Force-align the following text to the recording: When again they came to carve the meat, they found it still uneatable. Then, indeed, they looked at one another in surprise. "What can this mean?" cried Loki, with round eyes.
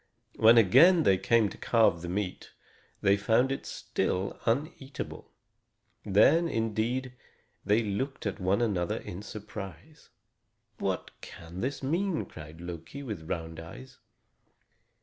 When 0.37 0.57
again 0.57 1.03
they 1.03 1.19
came 1.19 1.47
to 1.49 1.59
carve 1.59 2.01
the 2.01 2.09
meat, 2.09 2.53
they 3.01 3.17
found 3.17 3.51
it 3.51 3.67
still 3.67 4.35
uneatable. 4.47 5.29
Then, 6.03 6.47
indeed, 6.47 7.13
they 7.63 7.83
looked 7.83 8.25
at 8.25 8.39
one 8.39 8.63
another 8.63 8.97
in 8.97 9.21
surprise. 9.21 10.09
"What 10.79 11.11
can 11.21 11.61
this 11.61 11.83
mean?" 11.83 12.25
cried 12.25 12.61
Loki, 12.61 13.03
with 13.03 13.29
round 13.29 13.59
eyes. 13.59 13.99